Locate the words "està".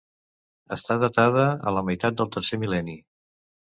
0.75-0.95